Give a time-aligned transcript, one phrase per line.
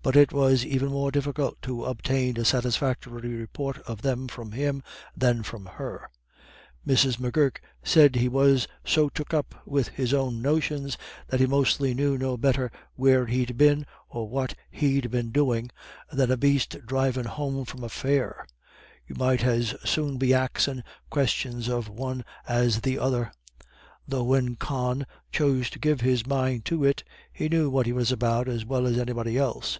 [0.00, 4.82] But it was even more difficult to obtain a satisfactory report of them from him
[5.14, 6.08] than from her.
[6.86, 7.20] Mrs.
[7.20, 10.96] M'Gurk said he was "so took up with his own notions,
[11.26, 15.70] that he mostly knew no better where he'd been, or what he'd been doin',
[16.10, 18.46] than a baste drivin' home from a fair;
[19.06, 23.30] you might as soon be axin' questions of one as the other;
[24.10, 28.10] though when Con chose to give his mind to it, he knew what he was
[28.10, 29.78] about as well as anybody else.